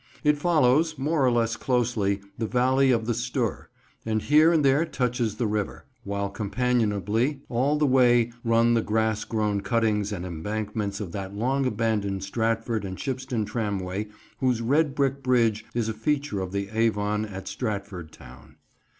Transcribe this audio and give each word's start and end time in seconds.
It 0.23 0.39
follows, 0.39 0.97
more 0.97 1.23
or 1.23 1.29
less 1.31 1.55
closely 1.55 2.21
the 2.35 2.47
valley 2.47 2.89
of 2.89 3.05
the 3.05 3.13
Stour, 3.13 3.69
and 4.03 4.19
here 4.19 4.51
and 4.51 4.65
there 4.65 4.83
touches 4.83 5.35
the 5.35 5.45
river; 5.45 5.85
while 6.03 6.31
companionably, 6.31 7.41
all 7.49 7.77
the 7.77 7.85
way 7.85 8.31
run 8.43 8.73
the 8.73 8.81
grass 8.81 9.23
grown 9.25 9.61
cuttings 9.61 10.11
and 10.11 10.25
embankments 10.25 11.01
of 11.01 11.11
that 11.11 11.35
long 11.35 11.67
abandoned 11.67 12.23
Stratford 12.23 12.83
and 12.83 12.97
Shipston 12.97 13.45
Tramway 13.45 14.07
whose 14.39 14.59
red 14.59 14.95
brick 14.95 15.21
bridge 15.21 15.65
is 15.75 15.87
a 15.87 15.93
feature 15.93 16.39
of 16.39 16.51
the 16.51 16.69
Avon 16.69 17.23
at 17.23 17.47
Stratford 17.47 18.11
town. 18.11 18.55